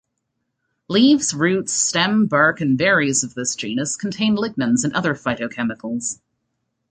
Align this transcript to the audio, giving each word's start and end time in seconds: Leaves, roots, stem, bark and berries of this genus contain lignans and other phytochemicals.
Leaves, 0.87 1.31
roots, 1.31 1.71
stem, 1.73 2.25
bark 2.25 2.59
and 2.59 2.75
berries 2.75 3.23
of 3.23 3.35
this 3.35 3.55
genus 3.55 3.95
contain 3.95 4.35
lignans 4.35 4.83
and 4.83 4.95
other 4.95 5.13
phytochemicals. 5.13 6.19